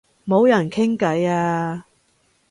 [0.25, 1.85] 冇人傾偈啊